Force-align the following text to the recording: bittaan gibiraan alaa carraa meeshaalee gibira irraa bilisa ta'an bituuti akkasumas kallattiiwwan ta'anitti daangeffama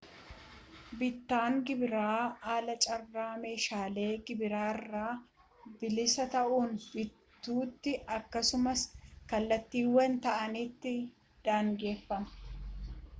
bittaan 0.99 1.57
gibiraan 1.65 2.31
alaa 2.53 2.77
carraa 2.85 3.33
meeshaalee 3.43 4.13
gibira 4.29 4.63
irraa 4.71 5.11
bilisa 5.83 6.25
ta'an 6.37 6.71
bituuti 6.95 7.93
akkasumas 8.17 8.81
kallattiiwwan 9.35 10.17
ta'anitti 10.27 10.99
daangeffama 11.45 12.29